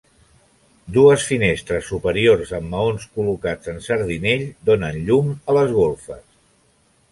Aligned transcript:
Dues 0.95 1.25
finestres 1.31 1.85
superiors 1.91 2.55
amb 2.61 2.71
maons 2.73 3.05
col·locats 3.19 3.71
en 3.75 3.79
sardinell, 3.91 4.49
donen 4.73 5.01
llum 5.11 5.31
a 5.55 5.59
les 5.61 5.79
golfes. 5.79 6.27